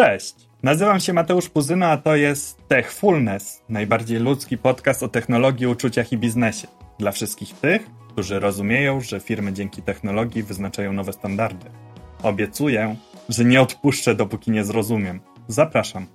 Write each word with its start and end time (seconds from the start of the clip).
Cześć! 0.00 0.34
Nazywam 0.62 1.00
się 1.00 1.12
Mateusz 1.12 1.48
Puzyno, 1.48 1.86
a 1.86 1.96
to 1.96 2.16
jest 2.16 2.68
Techfulness, 2.68 3.62
najbardziej 3.68 4.18
ludzki 4.18 4.58
podcast 4.58 5.02
o 5.02 5.08
technologii, 5.08 5.66
uczuciach 5.66 6.12
i 6.12 6.18
biznesie. 6.18 6.68
Dla 6.98 7.12
wszystkich 7.12 7.54
tych, 7.54 7.82
którzy 8.12 8.40
rozumieją, 8.40 9.00
że 9.00 9.20
firmy 9.20 9.52
dzięki 9.52 9.82
technologii 9.82 10.42
wyznaczają 10.42 10.92
nowe 10.92 11.12
standardy. 11.12 11.66
Obiecuję, 12.22 12.96
że 13.28 13.44
nie 13.44 13.60
odpuszczę, 13.60 14.14
dopóki 14.14 14.50
nie 14.50 14.64
zrozumiem. 14.64 15.20
Zapraszam. 15.48 16.06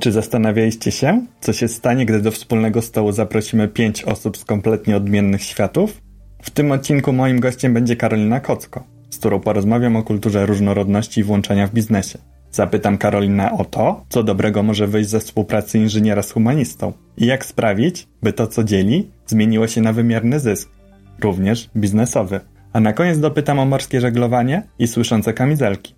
Czy 0.00 0.12
zastanawialiście 0.12 0.92
się, 0.92 1.26
co 1.40 1.52
się 1.52 1.68
stanie, 1.68 2.06
gdy 2.06 2.20
do 2.20 2.30
wspólnego 2.30 2.82
stołu 2.82 3.12
zaprosimy 3.12 3.68
pięć 3.68 4.04
osób 4.04 4.36
z 4.36 4.44
kompletnie 4.44 4.96
odmiennych 4.96 5.42
światów? 5.42 6.00
W 6.42 6.50
tym 6.50 6.72
odcinku 6.72 7.12
moim 7.12 7.40
gościem 7.40 7.74
będzie 7.74 7.96
Karolina 7.96 8.40
Kocko, 8.40 8.97
z 9.18 9.20
którą 9.20 9.40
porozmawiam 9.40 9.96
o 9.96 10.02
kulturze 10.02 10.46
różnorodności 10.46 11.20
i 11.20 11.24
włączenia 11.24 11.66
w 11.66 11.72
biznesie. 11.72 12.18
Zapytam 12.50 12.98
Karolinę 12.98 13.52
o 13.52 13.64
to, 13.64 14.04
co 14.08 14.22
dobrego 14.22 14.62
może 14.62 14.86
wyjść 14.86 15.10
ze 15.10 15.20
współpracy 15.20 15.78
inżyniera 15.78 16.22
z 16.22 16.30
humanistą 16.30 16.92
i 17.16 17.26
jak 17.26 17.46
sprawić, 17.46 18.06
by 18.22 18.32
to, 18.32 18.46
co 18.46 18.64
dzieli, 18.64 19.10
zmieniło 19.26 19.66
się 19.66 19.80
na 19.80 19.92
wymierny 19.92 20.40
zysk, 20.40 20.70
również 21.20 21.70
biznesowy. 21.76 22.40
A 22.72 22.80
na 22.80 22.92
koniec 22.92 23.18
dopytam 23.18 23.58
o 23.58 23.64
morskie 23.64 24.00
żeglowanie 24.00 24.62
i 24.78 24.86
słyszące 24.86 25.32
kamizelki. 25.32 25.94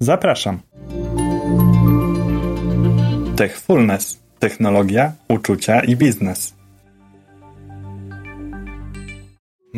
Zapraszam. 0.00 0.60
Techfulness. 3.36 4.18
Technologia, 4.38 5.12
uczucia 5.28 5.80
i 5.80 5.96
biznes. 5.96 6.57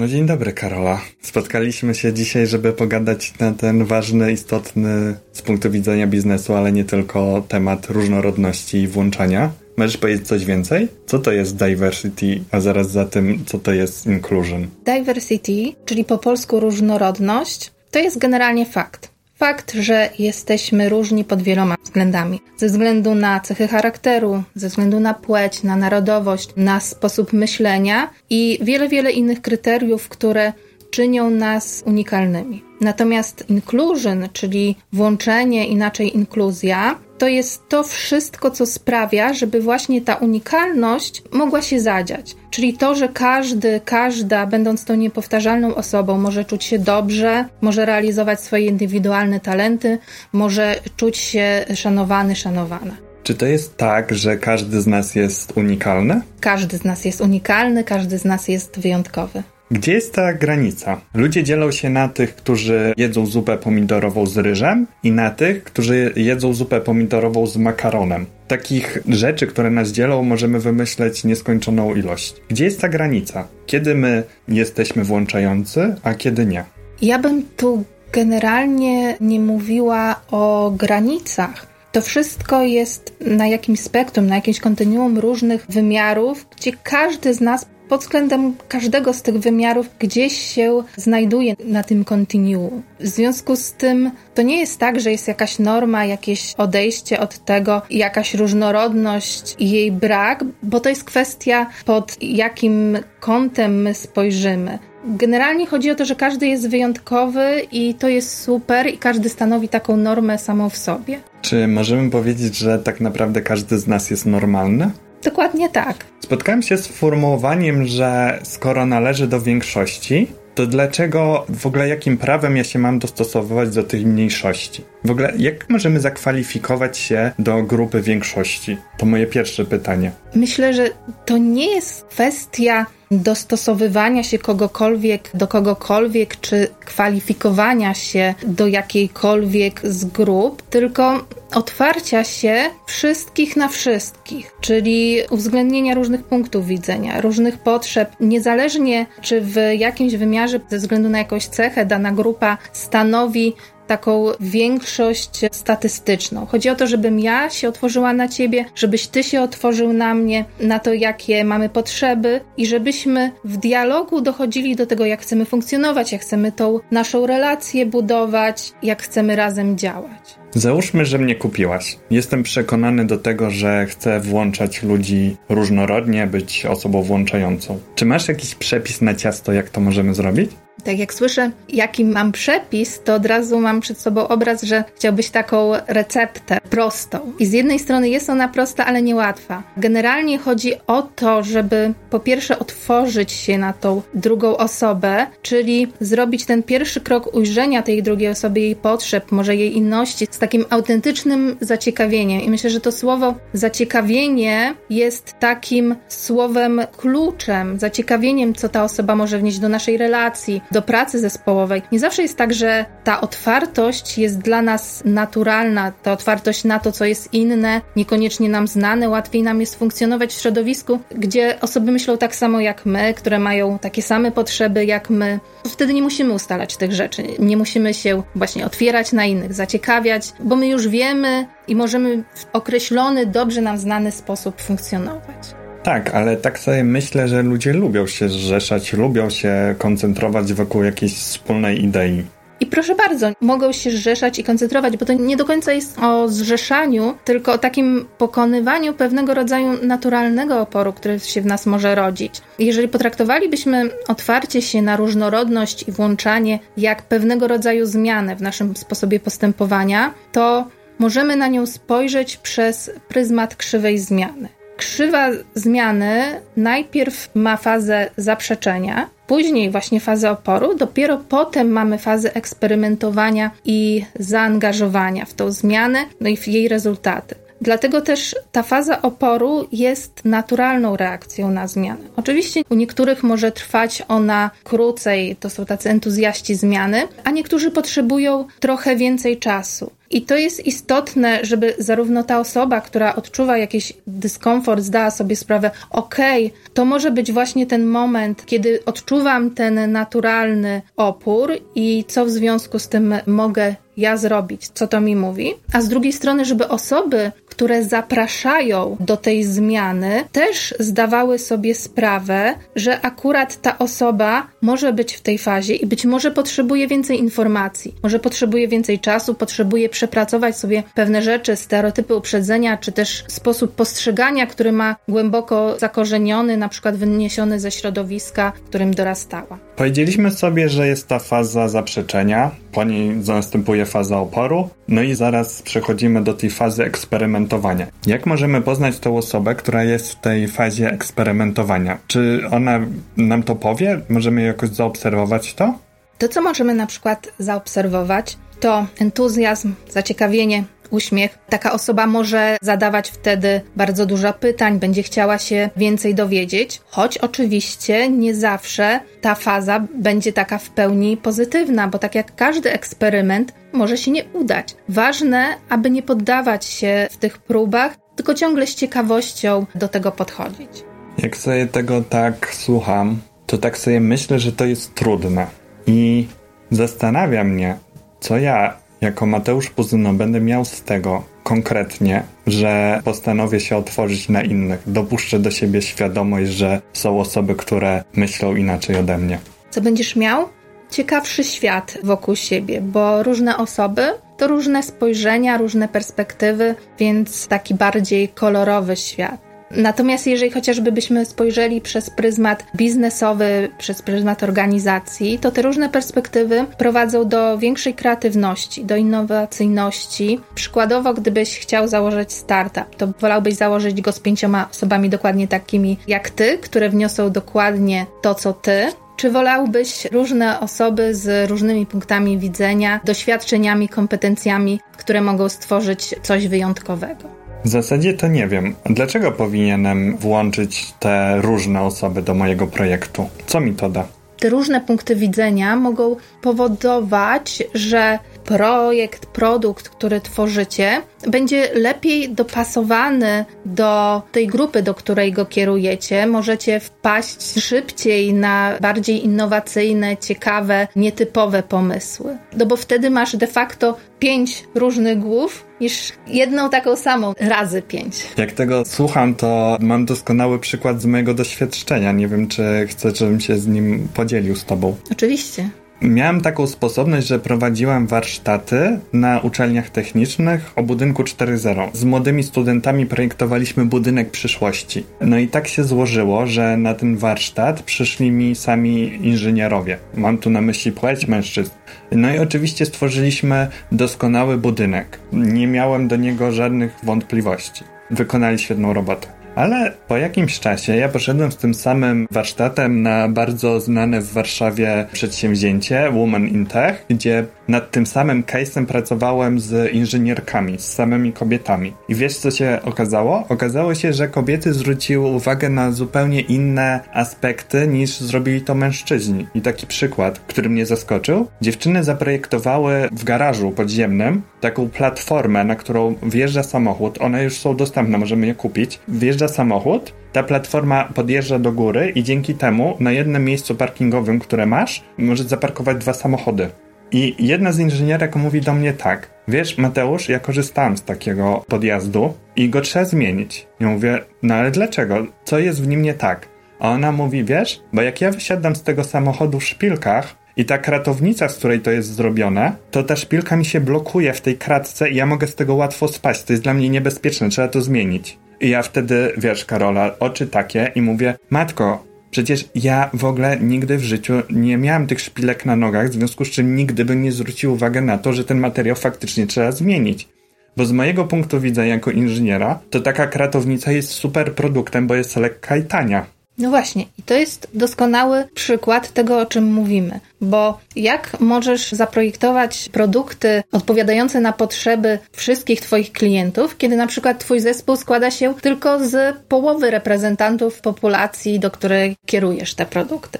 No 0.00 0.08
dzień 0.08 0.26
dobry 0.26 0.52
Karola. 0.52 1.00
Spotkaliśmy 1.22 1.94
się 1.94 2.12
dzisiaj, 2.12 2.46
żeby 2.46 2.72
pogadać 2.72 3.32
na 3.38 3.52
ten 3.52 3.84
ważny, 3.84 4.32
istotny 4.32 5.16
z 5.32 5.42
punktu 5.42 5.70
widzenia 5.70 6.06
biznesu, 6.06 6.54
ale 6.54 6.72
nie 6.72 6.84
tylko 6.84 7.44
temat 7.48 7.86
różnorodności 7.90 8.78
i 8.78 8.88
włączania. 8.88 9.50
Możesz 9.76 9.96
powiedzieć 9.96 10.26
coś 10.26 10.44
więcej? 10.44 10.88
Co 11.06 11.18
to 11.18 11.32
jest 11.32 11.56
diversity, 11.56 12.40
a 12.50 12.60
zaraz 12.60 12.90
za 12.90 13.04
tym, 13.04 13.44
co 13.46 13.58
to 13.58 13.72
jest 13.72 14.06
inclusion? 14.06 14.66
Diversity, 14.84 15.72
czyli 15.84 16.04
po 16.04 16.18
polsku 16.18 16.60
różnorodność, 16.60 17.72
to 17.90 17.98
jest 17.98 18.18
generalnie 18.18 18.66
fakt. 18.66 19.09
Fakt, 19.40 19.74
że 19.74 20.10
jesteśmy 20.18 20.88
różni 20.88 21.24
pod 21.24 21.42
wieloma 21.42 21.76
względami. 21.84 22.40
Ze 22.56 22.66
względu 22.66 23.14
na 23.14 23.40
cechy 23.40 23.68
charakteru, 23.68 24.42
ze 24.54 24.68
względu 24.68 25.00
na 25.00 25.14
płeć, 25.14 25.62
na 25.62 25.76
narodowość, 25.76 26.48
na 26.56 26.80
sposób 26.80 27.32
myślenia 27.32 28.10
i 28.30 28.58
wiele, 28.62 28.88
wiele 28.88 29.10
innych 29.10 29.42
kryteriów, 29.42 30.08
które 30.08 30.52
czynią 30.90 31.30
nas 31.30 31.82
unikalnymi. 31.86 32.64
Natomiast 32.80 33.50
inclusion, 33.50 34.28
czyli 34.32 34.76
włączenie, 34.92 35.68
inaczej 35.68 36.16
inkluzja, 36.16 36.98
to 37.20 37.28
jest 37.28 37.68
to 37.68 37.82
wszystko, 37.82 38.50
co 38.50 38.66
sprawia, 38.66 39.34
żeby 39.34 39.60
właśnie 39.60 40.00
ta 40.00 40.14
unikalność 40.14 41.22
mogła 41.32 41.62
się 41.62 41.80
zadziać. 41.80 42.36
Czyli 42.50 42.74
to, 42.74 42.94
że 42.94 43.08
każdy, 43.08 43.80
każda, 43.84 44.46
będąc 44.46 44.84
tą 44.84 44.94
niepowtarzalną 44.94 45.74
osobą, 45.74 46.18
może 46.18 46.44
czuć 46.44 46.64
się 46.64 46.78
dobrze, 46.78 47.44
może 47.60 47.86
realizować 47.86 48.40
swoje 48.40 48.66
indywidualne 48.66 49.40
talenty, 49.40 49.98
może 50.32 50.74
czuć 50.96 51.16
się 51.16 51.64
szanowany, 51.74 52.36
szanowana. 52.36 52.96
Czy 53.22 53.34
to 53.34 53.46
jest 53.46 53.76
tak, 53.76 54.14
że 54.14 54.36
każdy 54.36 54.80
z 54.80 54.86
nas 54.86 55.14
jest 55.14 55.52
unikalny? 55.56 56.20
Każdy 56.40 56.78
z 56.78 56.84
nas 56.84 57.04
jest 57.04 57.20
unikalny, 57.20 57.84
każdy 57.84 58.18
z 58.18 58.24
nas 58.24 58.48
jest 58.48 58.80
wyjątkowy. 58.80 59.42
Gdzie 59.72 59.92
jest 59.92 60.14
ta 60.14 60.32
granica? 60.32 61.00
Ludzie 61.14 61.44
dzielą 61.44 61.70
się 61.70 61.90
na 61.90 62.08
tych, 62.08 62.36
którzy 62.36 62.94
jedzą 62.96 63.26
zupę 63.26 63.58
pomidorową 63.58 64.26
z 64.26 64.38
ryżem 64.38 64.86
i 65.02 65.12
na 65.12 65.30
tych, 65.30 65.64
którzy 65.64 66.12
jedzą 66.16 66.54
zupę 66.54 66.80
pomidorową 66.80 67.46
z 67.46 67.56
makaronem. 67.56 68.26
Takich 68.48 68.98
rzeczy, 69.08 69.46
które 69.46 69.70
nas 69.70 69.88
dzielą, 69.88 70.22
możemy 70.22 70.60
wymyśleć 70.60 71.24
nieskończoną 71.24 71.94
ilość. 71.94 72.34
Gdzie 72.48 72.64
jest 72.64 72.80
ta 72.80 72.88
granica? 72.88 73.48
Kiedy 73.66 73.94
my 73.94 74.22
jesteśmy 74.48 75.04
włączający, 75.04 75.94
a 76.02 76.14
kiedy 76.14 76.46
nie? 76.46 76.64
Ja 77.02 77.18
bym 77.18 77.42
tu 77.56 77.84
generalnie 78.12 79.16
nie 79.20 79.40
mówiła 79.40 80.20
o 80.30 80.72
granicach. 80.76 81.66
To 81.92 82.00
wszystko 82.00 82.62
jest 82.62 83.16
na 83.20 83.46
jakimś 83.46 83.80
spektrum, 83.80 84.26
na 84.26 84.34
jakimś 84.34 84.60
kontinuum 84.60 85.18
różnych 85.18 85.66
wymiarów, 85.68 86.46
gdzie 86.56 86.72
każdy 86.82 87.34
z 87.34 87.40
nas 87.40 87.66
pod 87.90 88.00
względem 88.00 88.54
każdego 88.68 89.12
z 89.12 89.22
tych 89.22 89.38
wymiarów 89.38 89.86
gdzieś 89.98 90.32
się 90.32 90.82
znajduje 90.96 91.56
na 91.64 91.82
tym 91.82 92.04
kontinuum. 92.04 92.82
W 93.00 93.06
związku 93.06 93.56
z 93.56 93.72
tym 93.72 94.10
to 94.34 94.42
nie 94.42 94.60
jest 94.60 94.78
tak, 94.78 95.00
że 95.00 95.10
jest 95.10 95.28
jakaś 95.28 95.58
norma, 95.58 96.04
jakieś 96.04 96.54
odejście 96.54 97.20
od 97.20 97.44
tego, 97.44 97.82
jakaś 97.90 98.34
różnorodność 98.34 99.56
i 99.58 99.70
jej 99.70 99.92
brak, 99.92 100.44
bo 100.62 100.80
to 100.80 100.88
jest 100.88 101.04
kwestia 101.04 101.66
pod 101.84 102.16
jakim 102.22 102.98
kątem 103.20 103.82
my 103.82 103.94
spojrzymy. 103.94 104.78
Generalnie 105.04 105.66
chodzi 105.66 105.90
o 105.90 105.94
to, 105.94 106.04
że 106.04 106.14
każdy 106.14 106.46
jest 106.46 106.68
wyjątkowy 106.68 107.60
i 107.72 107.94
to 107.94 108.08
jest 108.08 108.42
super 108.42 108.86
i 108.86 108.98
każdy 108.98 109.28
stanowi 109.28 109.68
taką 109.68 109.96
normę 109.96 110.38
samą 110.38 110.70
w 110.70 110.76
sobie. 110.76 111.20
Czy 111.42 111.68
możemy 111.68 112.10
powiedzieć, 112.10 112.56
że 112.56 112.78
tak 112.78 113.00
naprawdę 113.00 113.42
każdy 113.42 113.78
z 113.78 113.86
nas 113.86 114.10
jest 114.10 114.26
normalny? 114.26 114.90
Dokładnie 115.24 115.68
tak. 115.68 115.96
Spotkałem 116.20 116.62
się 116.62 116.76
z 116.76 116.86
formułowaniem, 116.86 117.86
że 117.86 118.38
skoro 118.42 118.86
należy 118.86 119.26
do 119.26 119.40
większości, 119.40 120.26
to 120.54 120.66
dlaczego 120.66 121.46
w 121.48 121.66
ogóle 121.66 121.88
jakim 121.88 122.16
prawem 122.18 122.56
ja 122.56 122.64
się 122.64 122.78
mam 122.78 122.98
dostosowywać 122.98 123.74
do 123.74 123.82
tych 123.82 124.06
mniejszości? 124.06 124.84
W 125.04 125.10
ogóle 125.10 125.32
jak 125.38 125.70
możemy 125.70 126.00
zakwalifikować 126.00 126.98
się 126.98 127.30
do 127.38 127.62
grupy 127.62 128.00
większości? 128.00 128.76
To 128.98 129.06
moje 129.06 129.26
pierwsze 129.26 129.64
pytanie. 129.64 130.10
Myślę, 130.34 130.74
że 130.74 130.88
to 131.26 131.38
nie 131.38 131.74
jest 131.74 132.04
kwestia 132.04 132.86
dostosowywania 133.10 134.22
się 134.22 134.38
kogokolwiek 134.38 135.30
do 135.34 135.48
kogokolwiek, 135.48 136.40
czy 136.40 136.68
kwalifikowania 136.80 137.94
się 137.94 138.34
do 138.46 138.66
jakiejkolwiek 138.66 139.80
z 139.84 140.04
grup, 140.04 140.62
tylko 140.62 141.24
otwarcia 141.54 142.24
się 142.24 142.56
wszystkich 142.86 143.56
na 143.56 143.68
wszystkich, 143.68 144.52
czyli 144.60 145.16
uwzględnienia 145.30 145.94
różnych 145.94 146.24
punktów 146.24 146.66
widzenia, 146.66 147.20
różnych 147.20 147.58
potrzeb, 147.58 148.12
niezależnie 148.20 149.06
czy 149.20 149.40
w 149.40 149.56
jakimś 149.78 150.14
wymiarze 150.14 150.60
ze 150.68 150.78
względu 150.78 151.08
na 151.08 151.18
jakąś 151.18 151.46
cechę 151.46 151.86
dana 151.86 152.12
grupa 152.12 152.58
stanowi 152.72 153.54
taką 153.90 154.26
większość 154.40 155.30
statystyczną. 155.52 156.46
Chodzi 156.46 156.70
o 156.70 156.74
to, 156.74 156.86
żebym 156.86 157.20
ja 157.20 157.50
się 157.50 157.68
otworzyła 157.68 158.12
na 158.12 158.28
ciebie, 158.28 158.64
żebyś 158.74 159.06
ty 159.06 159.22
się 159.22 159.40
otworzył 159.40 159.92
na 159.92 160.14
mnie, 160.14 160.44
na 160.60 160.78
to, 160.78 160.92
jakie 160.92 161.44
mamy 161.44 161.68
potrzeby 161.68 162.40
i 162.56 162.66
żebyśmy 162.66 163.32
w 163.44 163.56
dialogu 163.56 164.20
dochodzili 164.20 164.76
do 164.76 164.86
tego, 164.86 165.06
jak 165.06 165.20
chcemy 165.20 165.44
funkcjonować, 165.44 166.12
jak 166.12 166.20
chcemy 166.20 166.52
tą 166.52 166.80
naszą 166.90 167.26
relację 167.26 167.86
budować, 167.86 168.72
jak 168.82 169.02
chcemy 169.02 169.36
razem 169.36 169.78
działać. 169.78 170.40
Załóżmy, 170.54 171.04
że 171.04 171.18
mnie 171.18 171.34
kupiłaś. 171.34 171.98
Jestem 172.10 172.42
przekonany 172.42 173.06
do 173.06 173.18
tego, 173.18 173.50
że 173.50 173.86
chcę 173.86 174.20
włączać 174.20 174.82
ludzi 174.82 175.36
różnorodnie, 175.48 176.26
być 176.26 176.66
osobą 176.66 177.02
włączającą. 177.02 177.78
Czy 177.94 178.06
masz 178.06 178.28
jakiś 178.28 178.54
przepis 178.54 179.00
na 179.00 179.14
ciasto, 179.14 179.52
jak 179.52 179.70
to 179.70 179.80
możemy 179.80 180.14
zrobić? 180.14 180.50
Tak 180.84 180.98
jak 180.98 181.14
słyszę, 181.14 181.50
jaki 181.68 182.04
mam 182.04 182.32
przepis, 182.32 183.00
to 183.04 183.14
od 183.14 183.26
razu 183.26 183.60
mam 183.60 183.80
przed 183.80 184.00
sobą 184.00 184.28
obraz, 184.28 184.62
że 184.62 184.84
chciałbyś 184.96 185.30
taką 185.30 185.72
receptę 185.86 186.58
prostą. 186.70 187.18
I 187.38 187.46
z 187.46 187.52
jednej 187.52 187.78
strony 187.78 188.08
jest 188.08 188.30
ona 188.30 188.48
prosta, 188.48 188.86
ale 188.86 189.02
niełatwa. 189.02 189.62
Generalnie 189.76 190.38
chodzi 190.38 190.72
o 190.86 191.02
to, 191.02 191.42
żeby 191.42 191.94
po 192.10 192.20
pierwsze 192.20 192.58
otworzyć 192.58 193.32
się 193.32 193.58
na 193.58 193.72
tą 193.72 194.02
drugą 194.14 194.56
osobę, 194.56 195.26
czyli 195.42 195.92
zrobić 196.00 196.44
ten 196.44 196.62
pierwszy 196.62 197.00
krok 197.00 197.34
ujrzenia 197.34 197.82
tej 197.82 198.02
drugiej 198.02 198.28
osoby, 198.28 198.60
jej 198.60 198.76
potrzeb, 198.76 199.32
może 199.32 199.56
jej 199.56 199.76
inności, 199.76 200.26
z 200.30 200.38
takim 200.38 200.64
autentycznym 200.70 201.56
zaciekawieniem. 201.60 202.40
I 202.40 202.50
myślę, 202.50 202.70
że 202.70 202.80
to 202.80 202.92
słowo 202.92 203.34
zaciekawienie 203.52 204.74
jest 204.90 205.34
takim 205.40 205.96
słowem 206.08 206.80
kluczem, 206.96 207.78
zaciekawieniem, 207.78 208.54
co 208.54 208.68
ta 208.68 208.84
osoba 208.84 209.16
może 209.16 209.38
wnieść 209.38 209.58
do 209.58 209.68
naszej 209.68 209.96
relacji, 209.96 210.62
do 210.72 210.82
pracy 210.82 211.18
zespołowej. 211.18 211.82
Nie 211.92 211.98
zawsze 211.98 212.22
jest 212.22 212.36
tak, 212.36 212.54
że 212.54 212.84
ta 213.04 213.20
otwartość 213.20 214.18
jest 214.18 214.38
dla 214.38 214.62
nas 214.62 215.02
naturalna, 215.04 215.92
ta 216.02 216.12
otwartość 216.12 216.64
na 216.64 216.78
to, 216.78 216.92
co 216.92 217.04
jest 217.04 217.34
inne, 217.34 217.80
niekoniecznie 217.96 218.48
nam 218.48 218.68
znane, 218.68 219.08
łatwiej 219.08 219.42
nam 219.42 219.60
jest 219.60 219.78
funkcjonować 219.78 220.34
w 220.34 220.40
środowisku, 220.40 221.00
gdzie 221.10 221.60
osoby 221.60 221.92
myślą 221.92 222.18
tak 222.18 222.36
samo 222.36 222.60
jak 222.60 222.86
my, 222.86 223.14
które 223.14 223.38
mają 223.38 223.78
takie 223.78 224.02
same 224.02 224.32
potrzeby 224.32 224.84
jak 224.84 225.10
my. 225.10 225.40
Wtedy 225.66 225.94
nie 225.94 226.02
musimy 226.02 226.32
ustalać 226.32 226.76
tych 226.76 226.92
rzeczy, 226.92 227.22
nie 227.38 227.56
musimy 227.56 227.94
się 227.94 228.22
właśnie 228.34 228.66
otwierać 228.66 229.12
na 229.12 229.24
innych, 229.24 229.54
zaciekawiać, 229.54 230.32
bo 230.40 230.56
my 230.56 230.68
już 230.68 230.88
wiemy 230.88 231.46
i 231.68 231.76
możemy 231.76 232.24
w 232.34 232.46
określony, 232.52 233.26
dobrze 233.26 233.60
nam 233.60 233.78
znany 233.78 234.12
sposób 234.12 234.60
funkcjonować. 234.60 235.59
Tak, 235.82 236.14
ale 236.14 236.36
tak 236.36 236.58
sobie 236.58 236.84
myślę, 236.84 237.28
że 237.28 237.42
ludzie 237.42 237.72
lubią 237.72 238.06
się 238.06 238.28
zrzeszać, 238.28 238.92
lubią 238.92 239.30
się 239.30 239.74
koncentrować 239.78 240.52
wokół 240.52 240.82
jakiejś 240.82 241.14
wspólnej 241.14 241.84
idei. 241.84 242.24
I 242.60 242.66
proszę 242.66 242.94
bardzo, 242.94 243.32
mogą 243.40 243.72
się 243.72 243.90
zrzeszać 243.90 244.38
i 244.38 244.44
koncentrować, 244.44 244.96
bo 244.96 245.06
to 245.06 245.12
nie 245.12 245.36
do 245.36 245.44
końca 245.44 245.72
jest 245.72 245.98
o 245.98 246.28
zrzeszaniu, 246.28 247.14
tylko 247.24 247.52
o 247.52 247.58
takim 247.58 248.06
pokonywaniu 248.18 248.94
pewnego 248.94 249.34
rodzaju 249.34 249.86
naturalnego 249.86 250.60
oporu, 250.60 250.92
który 250.92 251.20
się 251.20 251.40
w 251.40 251.46
nas 251.46 251.66
może 251.66 251.94
rodzić. 251.94 252.40
Jeżeli 252.58 252.88
potraktowalibyśmy 252.88 253.90
otwarcie 254.08 254.62
się 254.62 254.82
na 254.82 254.96
różnorodność 254.96 255.88
i 255.88 255.92
włączanie 255.92 256.58
jak 256.76 257.02
pewnego 257.02 257.48
rodzaju 257.48 257.86
zmianę 257.86 258.36
w 258.36 258.42
naszym 258.42 258.76
sposobie 258.76 259.20
postępowania, 259.20 260.14
to 260.32 260.68
możemy 260.98 261.36
na 261.36 261.48
nią 261.48 261.66
spojrzeć 261.66 262.36
przez 262.36 262.90
pryzmat 263.08 263.56
krzywej 263.56 263.98
zmiany. 263.98 264.59
Krzywa 264.80 265.30
zmiany 265.54 266.40
najpierw 266.56 267.30
ma 267.34 267.56
fazę 267.56 268.10
zaprzeczenia, 268.16 269.08
później 269.26 269.70
właśnie 269.70 270.00
fazę 270.00 270.30
oporu, 270.30 270.74
dopiero 270.74 271.18
potem 271.28 271.68
mamy 271.68 271.98
fazę 271.98 272.34
eksperymentowania 272.34 273.50
i 273.64 274.04
zaangażowania 274.18 275.24
w 275.24 275.34
tą 275.34 275.52
zmianę, 275.52 275.98
no 276.20 276.28
i 276.28 276.36
w 276.36 276.48
jej 276.48 276.68
rezultaty. 276.68 277.34
Dlatego 277.60 278.00
też 278.00 278.36
ta 278.52 278.62
faza 278.62 279.02
oporu 279.02 279.68
jest 279.72 280.24
naturalną 280.24 280.96
reakcją 280.96 281.50
na 281.50 281.68
zmianę. 281.68 282.04
Oczywiście 282.16 282.62
u 282.70 282.74
niektórych 282.74 283.22
może 283.22 283.52
trwać 283.52 284.02
ona 284.08 284.50
krócej, 284.64 285.36
to 285.36 285.50
są 285.50 285.66
tacy 285.66 285.90
entuzjaści 285.90 286.54
zmiany, 286.54 287.08
a 287.24 287.30
niektórzy 287.30 287.70
potrzebują 287.70 288.44
trochę 288.60 288.96
więcej 288.96 289.38
czasu. 289.38 289.90
I 290.10 290.22
to 290.22 290.36
jest 290.36 290.66
istotne, 290.66 291.38
żeby 291.42 291.74
zarówno 291.78 292.22
ta 292.22 292.40
osoba, 292.40 292.80
która 292.80 293.16
odczuwa 293.16 293.58
jakiś 293.58 293.92
dyskomfort, 294.06 294.82
zdała 294.82 295.10
sobie 295.10 295.36
sprawę, 295.36 295.70
okej, 295.90 296.46
okay, 296.46 296.58
to 296.74 296.84
może 296.84 297.10
być 297.10 297.32
właśnie 297.32 297.66
ten 297.66 297.86
moment, 297.86 298.46
kiedy 298.46 298.84
odczuwam 298.84 299.50
ten 299.50 299.92
naturalny 299.92 300.82
opór 300.96 301.52
i 301.74 302.04
co 302.08 302.24
w 302.24 302.30
związku 302.30 302.78
z 302.78 302.88
tym 302.88 303.14
mogę 303.26 303.74
ja 304.00 304.16
zrobić, 304.16 304.68
co 304.68 304.86
to 304.86 305.00
mi 305.00 305.16
mówi, 305.16 305.54
a 305.72 305.80
z 305.80 305.88
drugiej 305.88 306.12
strony, 306.12 306.44
żeby 306.44 306.68
osoby, 306.68 307.32
które 307.46 307.84
zapraszają 307.84 308.96
do 309.00 309.16
tej 309.16 309.44
zmiany, 309.44 310.24
też 310.32 310.74
zdawały 310.78 311.38
sobie 311.38 311.74
sprawę, 311.74 312.54
że 312.76 313.00
akurat 313.00 313.62
ta 313.62 313.78
osoba 313.78 314.46
może 314.62 314.92
być 314.92 315.14
w 315.14 315.20
tej 315.20 315.38
fazie 315.38 315.74
i 315.74 315.86
być 315.86 316.04
może 316.04 316.30
potrzebuje 316.30 316.88
więcej 316.88 317.18
informacji, 317.18 317.94
może 318.02 318.18
potrzebuje 318.18 318.68
więcej 318.68 318.98
czasu, 318.98 319.34
potrzebuje 319.34 319.88
przepracować 319.88 320.56
sobie 320.56 320.82
pewne 320.94 321.22
rzeczy, 321.22 321.56
stereotypy 321.56 322.16
uprzedzenia, 322.16 322.76
czy 322.76 322.92
też 322.92 323.24
sposób 323.28 323.74
postrzegania, 323.74 324.46
który 324.46 324.72
ma 324.72 324.96
głęboko 325.08 325.78
zakorzeniony, 325.78 326.56
na 326.56 326.68
przykład 326.68 326.96
wyniesiony 326.96 327.60
ze 327.60 327.70
środowiska, 327.70 328.52
w 328.56 328.60
którym 328.60 328.94
dorastała. 328.94 329.58
Powiedzieliśmy 329.76 330.30
sobie, 330.30 330.68
że 330.68 330.86
jest 330.86 331.08
ta 331.08 331.18
faza 331.18 331.68
zaprzeczenia, 331.68 332.50
po 332.72 332.84
niej 332.84 333.10
następuje 333.10 333.86
faza 333.86 334.18
oporu, 334.18 334.68
no 334.88 335.02
i 335.02 335.14
zaraz 335.14 335.62
przechodzimy 335.62 336.24
do 336.24 336.34
tej 336.34 336.50
fazy 336.50 336.84
eksperymentowania. 336.84 337.86
Jak 338.06 338.26
możemy 338.26 338.62
poznać 338.62 338.98
tą 338.98 339.16
osobę, 339.16 339.54
która 339.54 339.84
jest 339.84 340.12
w 340.12 340.20
tej 340.20 340.48
fazie 340.48 340.90
eksperymentowania? 340.90 341.98
Czy 342.06 342.42
ona 342.50 342.80
nam 343.16 343.42
to 343.42 343.54
powie? 343.54 344.00
Możemy 344.08 344.42
jakoś 344.42 344.70
zaobserwować 344.70 345.54
to? 345.54 345.74
To, 346.18 346.28
co 346.28 346.42
możemy 346.42 346.74
na 346.74 346.86
przykład 346.86 347.32
zaobserwować, 347.38 348.36
to 348.60 348.86
entuzjazm, 348.98 349.72
zaciekawienie, 349.88 350.64
uśmiech. 350.90 351.38
Taka 351.48 351.72
osoba 351.72 352.06
może 352.06 352.56
zadawać 352.62 353.10
wtedy 353.10 353.60
bardzo 353.76 354.06
dużo 354.06 354.32
pytań, 354.32 354.78
będzie 354.78 355.02
chciała 355.02 355.38
się 355.38 355.70
więcej 355.76 356.14
dowiedzieć, 356.14 356.80
choć 356.86 357.18
oczywiście 357.18 358.08
nie 358.08 358.34
zawsze 358.34 359.00
ta 359.20 359.34
faza 359.34 359.84
będzie 359.94 360.32
taka 360.32 360.58
w 360.58 360.70
pełni 360.70 361.16
pozytywna, 361.16 361.88
bo 361.88 361.98
tak 361.98 362.14
jak 362.14 362.34
każdy 362.34 362.72
eksperyment 362.72 363.54
może 363.72 363.96
się 363.96 364.10
nie 364.10 364.24
udać. 364.24 364.74
Ważne, 364.88 365.46
aby 365.68 365.90
nie 365.90 366.02
poddawać 366.02 366.64
się 366.64 367.08
w 367.10 367.16
tych 367.16 367.38
próbach, 367.38 367.96
tylko 368.16 368.34
ciągle 368.34 368.66
z 368.66 368.74
ciekawością 368.74 369.66
do 369.74 369.88
tego 369.88 370.12
podchodzić. 370.12 370.84
Jak 371.18 371.36
sobie 371.36 371.66
tego 371.66 372.02
tak 372.02 372.54
słucham, 372.54 373.20
to 373.46 373.58
tak 373.58 373.78
sobie 373.78 374.00
myślę, 374.00 374.38
że 374.38 374.52
to 374.52 374.64
jest 374.64 374.94
trudne. 374.94 375.46
I 375.86 376.28
zastanawia 376.70 377.44
mnie, 377.44 377.76
co 378.20 378.38
ja 378.38 378.76
jako 379.00 379.26
Mateusz 379.26 379.70
Puzyno 379.70 380.12
będę 380.12 380.40
miał 380.40 380.64
z 380.64 380.82
tego 380.82 381.22
konkretnie, 381.42 382.22
że 382.46 383.00
postanowię 383.04 383.60
się 383.60 383.76
otworzyć 383.76 384.28
na 384.28 384.42
innych. 384.42 384.82
Dopuszczę 384.86 385.38
do 385.38 385.50
siebie 385.50 385.82
świadomość, 385.82 386.50
że 386.50 386.80
są 386.92 387.20
osoby, 387.20 387.54
które 387.54 388.04
myślą 388.14 388.56
inaczej 388.56 388.96
ode 388.96 389.18
mnie. 389.18 389.38
Co 389.70 389.80
będziesz 389.80 390.16
miał? 390.16 390.48
Ciekawszy 390.90 391.44
świat 391.44 391.98
wokół 392.02 392.36
siebie, 392.36 392.80
bo 392.80 393.22
różne 393.22 393.56
osoby 393.56 394.02
to 394.36 394.46
różne 394.46 394.82
spojrzenia, 394.82 395.58
różne 395.58 395.88
perspektywy, 395.88 396.74
więc 396.98 397.48
taki 397.48 397.74
bardziej 397.74 398.28
kolorowy 398.28 398.96
świat. 398.96 399.49
Natomiast 399.70 400.26
jeżeli 400.26 400.50
chociażby 400.50 400.92
byśmy 400.92 401.26
spojrzeli 401.26 401.80
przez 401.80 402.10
pryzmat 402.10 402.64
biznesowy, 402.76 403.68
przez 403.78 404.02
pryzmat 404.02 404.42
organizacji, 404.42 405.38
to 405.38 405.50
te 405.50 405.62
różne 405.62 405.88
perspektywy 405.88 406.64
prowadzą 406.78 407.28
do 407.28 407.58
większej 407.58 407.94
kreatywności, 407.94 408.84
do 408.84 408.96
innowacyjności. 408.96 410.40
Przykładowo, 410.54 411.14
gdybyś 411.14 411.58
chciał 411.58 411.88
założyć 411.88 412.32
startup, 412.32 412.96
to 412.96 413.06
wolałbyś 413.20 413.54
założyć 413.54 414.00
go 414.00 414.12
z 414.12 414.20
pięcioma 414.20 414.68
osobami 414.70 415.08
dokładnie 415.08 415.48
takimi 415.48 415.98
jak 416.08 416.30
ty, 416.30 416.58
które 416.58 416.88
wniosą 416.88 417.30
dokładnie 417.30 418.06
to, 418.22 418.34
co 418.34 418.52
ty, 418.52 418.86
czy 419.16 419.30
wolałbyś 419.30 420.04
różne 420.04 420.60
osoby 420.60 421.14
z 421.14 421.50
różnymi 421.50 421.86
punktami 421.86 422.38
widzenia, 422.38 423.00
doświadczeniami, 423.04 423.88
kompetencjami, 423.88 424.80
które 424.96 425.20
mogą 425.20 425.48
stworzyć 425.48 426.14
coś 426.22 426.48
wyjątkowego? 426.48 427.39
W 427.64 427.68
zasadzie 427.68 428.14
to 428.14 428.28
nie 428.28 428.48
wiem. 428.48 428.74
Dlaczego 428.84 429.32
powinienem 429.32 430.16
włączyć 430.16 430.94
te 430.98 431.40
różne 431.40 431.82
osoby 431.82 432.22
do 432.22 432.34
mojego 432.34 432.66
projektu? 432.66 433.28
Co 433.46 433.60
mi 433.60 433.74
to 433.74 433.88
da? 433.90 434.06
Te 434.38 434.48
różne 434.48 434.80
punkty 434.80 435.16
widzenia 435.16 435.76
mogą 435.76 436.16
powodować, 436.42 437.62
że 437.74 438.18
projekt, 438.56 439.26
produkt, 439.26 439.88
który 439.88 440.20
tworzycie, 440.20 441.02
będzie 441.28 441.70
lepiej 441.74 442.28
dopasowany 442.28 443.44
do 443.66 444.22
tej 444.32 444.46
grupy, 444.46 444.82
do 444.82 444.94
której 444.94 445.32
go 445.32 445.46
kierujecie. 445.46 446.26
Możecie 446.26 446.80
wpaść 446.80 447.42
szybciej 447.60 448.34
na 448.34 448.72
bardziej 448.80 449.24
innowacyjne, 449.24 450.16
ciekawe, 450.16 450.88
nietypowe 450.96 451.62
pomysły. 451.62 452.36
No 452.56 452.66
bo 452.66 452.76
wtedy 452.76 453.10
masz 453.10 453.36
de 453.36 453.46
facto 453.46 453.96
pięć 454.18 454.64
różnych 454.74 455.18
głów 455.18 455.64
niż 455.80 456.12
jedną 456.26 456.70
taką 456.70 456.96
samą 456.96 457.34
razy 457.40 457.82
pięć. 457.82 458.14
Jak 458.36 458.52
tego 458.52 458.84
słucham, 458.84 459.34
to 459.34 459.76
mam 459.80 460.06
doskonały 460.06 460.58
przykład 460.58 461.02
z 461.02 461.06
mojego 461.06 461.34
doświadczenia. 461.34 462.12
Nie 462.12 462.28
wiem, 462.28 462.48
czy 462.48 462.86
chcę, 462.88 463.10
żebym 463.14 463.40
się 463.40 463.56
z 463.56 463.66
nim 463.66 464.08
podzielił 464.14 464.56
z 464.56 464.64
tobą. 464.64 464.96
Oczywiście. 465.12 465.70
Miałem 466.02 466.40
taką 466.40 466.66
sposobność, 466.66 467.26
że 467.26 467.38
prowadziłem 467.38 468.06
warsztaty 468.06 468.98
na 469.12 469.40
uczelniach 469.40 469.90
technicznych 469.90 470.72
o 470.76 470.82
budynku 470.82 471.22
4.0. 471.22 471.88
Z 471.92 472.04
młodymi 472.04 472.42
studentami 472.42 473.06
projektowaliśmy 473.06 473.84
budynek 473.84 474.30
przyszłości. 474.30 475.06
No 475.20 475.38
i 475.38 475.48
tak 475.48 475.68
się 475.68 475.84
złożyło, 475.84 476.46
że 476.46 476.76
na 476.76 476.94
ten 476.94 477.16
warsztat 477.16 477.82
przyszli 477.82 478.30
mi 478.30 478.54
sami 478.54 479.26
inżynierowie. 479.26 479.98
Mam 480.14 480.38
tu 480.38 480.50
na 480.50 480.60
myśli 480.60 480.92
płeć 480.92 481.28
mężczyzn. 481.28 481.70
No 482.12 482.34
i 482.34 482.38
oczywiście 482.38 482.86
stworzyliśmy 482.86 483.68
doskonały 483.92 484.58
budynek. 484.58 485.18
Nie 485.32 485.66
miałem 485.66 486.08
do 486.08 486.16
niego 486.16 486.52
żadnych 486.52 486.96
wątpliwości. 487.02 487.84
Wykonali 488.10 488.58
świetną 488.58 488.92
robotę. 488.92 489.39
Ale 489.60 489.92
po 490.08 490.16
jakimś 490.16 490.60
czasie 490.60 490.96
ja 490.96 491.08
poszedłem 491.08 491.52
z 491.52 491.56
tym 491.56 491.74
samym 491.74 492.28
warsztatem 492.30 493.02
na 493.02 493.28
bardzo 493.28 493.80
znane 493.80 494.20
w 494.20 494.32
Warszawie 494.32 495.06
przedsięwzięcie 495.12 496.10
Woman 496.10 496.48
in 496.48 496.66
Tech, 496.66 497.04
gdzie 497.10 497.46
nad 497.68 497.90
tym 497.90 498.06
samym 498.06 498.42
case'em 498.42 498.86
pracowałem 498.86 499.60
z 499.60 499.92
inżynierkami, 499.92 500.78
z 500.78 500.92
samymi 500.92 501.32
kobietami. 501.32 501.92
I 502.08 502.14
wiesz 502.14 502.36
co 502.36 502.50
się 502.50 502.78
okazało? 502.84 503.44
Okazało 503.48 503.94
się, 503.94 504.12
że 504.12 504.28
kobiety 504.28 504.72
zwróciły 504.72 505.26
uwagę 505.26 505.68
na 505.68 505.92
zupełnie 505.92 506.40
inne 506.40 507.00
aspekty 507.12 507.86
niż 507.86 508.20
zrobili 508.20 508.62
to 508.62 508.74
mężczyźni. 508.74 509.46
I 509.54 509.60
taki 509.60 509.86
przykład, 509.86 510.38
który 510.38 510.68
mnie 510.68 510.86
zaskoczył. 510.86 511.48
Dziewczyny 511.60 512.04
zaprojektowały 512.04 513.08
w 513.12 513.24
garażu 513.24 513.70
podziemnym 513.70 514.42
taką 514.60 514.88
platformę, 514.88 515.64
na 515.64 515.76
którą 515.76 516.14
wjeżdża 516.22 516.62
samochód. 516.62 517.20
One 517.20 517.44
już 517.44 517.56
są 517.56 517.76
dostępne, 517.76 518.18
możemy 518.18 518.46
je 518.46 518.54
kupić. 518.54 519.00
Wjeżdża 519.08 519.48
samochód, 519.48 520.12
ta 520.32 520.42
platforma 520.42 521.04
podjeżdża 521.14 521.58
do 521.58 521.72
góry 521.72 522.12
i 522.14 522.22
dzięki 522.22 522.54
temu 522.54 522.96
na 523.00 523.12
jednym 523.12 523.44
miejscu 523.44 523.74
parkingowym, 523.74 524.38
które 524.38 524.66
masz, 524.66 525.02
możesz 525.18 525.46
zaparkować 525.46 525.96
dwa 525.96 526.12
samochody. 526.12 526.68
I 527.12 527.34
jedna 527.38 527.72
z 527.72 527.78
inżynierek 527.78 528.36
mówi 528.36 528.60
do 528.60 528.74
mnie 528.74 528.92
tak: 528.92 529.30
Wiesz, 529.48 529.78
Mateusz, 529.78 530.28
ja 530.28 530.40
korzystałem 530.40 530.96
z 530.96 531.02
takiego 531.02 531.64
podjazdu 531.68 532.34
i 532.56 532.68
go 532.68 532.80
trzeba 532.80 533.04
zmienić. 533.04 533.66
Ja 533.80 533.88
mówię: 533.88 534.18
No 534.42 534.54
ale 534.54 534.70
dlaczego? 534.70 535.26
Co 535.44 535.58
jest 535.58 535.82
w 535.82 535.88
nim 535.88 536.02
nie 536.02 536.14
tak? 536.14 536.48
A 536.80 536.90
ona 536.90 537.12
mówi, 537.12 537.44
wiesz, 537.44 537.82
bo 537.92 538.02
jak 538.02 538.20
ja 538.20 538.30
wysiadam 538.30 538.76
z 538.76 538.82
tego 538.82 539.04
samochodu 539.04 539.60
w 539.60 539.64
szpilkach, 539.64 540.36
i 540.60 540.64
ta 540.64 540.78
kratownica, 540.78 541.48
z 541.48 541.56
której 541.56 541.80
to 541.80 541.90
jest 541.90 542.14
zrobione, 542.14 542.72
to 542.90 543.02
ta 543.02 543.16
szpilka 543.16 543.56
mi 543.56 543.64
się 543.64 543.80
blokuje 543.80 544.32
w 544.32 544.40
tej 544.40 544.56
kratce 544.56 545.10
i 545.10 545.16
ja 545.16 545.26
mogę 545.26 545.46
z 545.46 545.54
tego 545.54 545.74
łatwo 545.74 546.08
spaść. 546.08 546.42
To 546.42 546.52
jest 546.52 546.62
dla 546.62 546.74
mnie 546.74 546.88
niebezpieczne, 546.88 547.48
trzeba 547.48 547.68
to 547.68 547.82
zmienić. 547.82 548.38
I 548.60 548.68
ja 548.68 548.82
wtedy, 548.82 549.32
wiesz, 549.36 549.64
Karola, 549.64 550.18
oczy 550.18 550.46
takie 550.46 550.92
i 550.94 551.02
mówię, 551.02 551.34
matko, 551.50 552.04
przecież 552.30 552.68
ja 552.74 553.10
w 553.14 553.24
ogóle 553.24 553.60
nigdy 553.60 553.98
w 553.98 554.04
życiu 554.04 554.34
nie 554.50 554.76
miałem 554.76 555.06
tych 555.06 555.20
szpilek 555.20 555.66
na 555.66 555.76
nogach, 555.76 556.08
w 556.10 556.12
związku 556.12 556.44
z 556.44 556.50
czym 556.50 556.76
nigdy 556.76 557.04
bym 557.04 557.22
nie 557.22 557.32
zwrócił 557.32 557.72
uwagi 557.72 558.00
na 558.00 558.18
to, 558.18 558.32
że 558.32 558.44
ten 558.44 558.58
materiał 558.58 558.96
faktycznie 558.96 559.46
trzeba 559.46 559.72
zmienić. 559.72 560.28
Bo 560.76 560.84
z 560.84 560.92
mojego 560.92 561.24
punktu 561.24 561.60
widzenia 561.60 561.94
jako 561.94 562.10
inżyniera, 562.10 562.80
to 562.90 563.00
taka 563.00 563.26
kratownica 563.26 563.92
jest 563.92 564.08
super 564.08 564.54
produktem, 564.54 565.06
bo 565.06 565.14
jest 565.14 565.36
lekka 565.36 565.76
i 565.76 565.82
tania. 565.82 566.39
No 566.60 566.70
właśnie, 566.70 567.02
i 567.18 567.22
to 567.22 567.34
jest 567.34 567.68
doskonały 567.74 568.48
przykład 568.54 569.12
tego, 569.12 569.38
o 569.38 569.46
czym 569.46 569.64
mówimy, 569.72 570.20
bo 570.40 570.78
jak 570.96 571.40
możesz 571.40 571.92
zaprojektować 571.92 572.88
produkty 572.92 573.62
odpowiadające 573.72 574.40
na 574.40 574.52
potrzeby 574.52 575.18
wszystkich 575.32 575.80
Twoich 575.80 576.12
klientów, 576.12 576.78
kiedy 576.78 576.96
na 576.96 577.06
przykład 577.06 577.38
Twój 577.38 577.60
zespół 577.60 577.96
składa 577.96 578.30
się 578.30 578.54
tylko 578.54 579.08
z 579.08 579.36
połowy 579.48 579.90
reprezentantów 579.90 580.80
populacji, 580.80 581.60
do 581.60 581.70
której 581.70 582.16
kierujesz 582.26 582.74
te 582.74 582.86
produkty? 582.86 583.38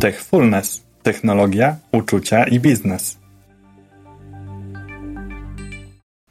Techfulness 0.00 0.84
technologia, 1.02 1.76
uczucia 1.92 2.44
i 2.44 2.60
biznes. 2.60 3.23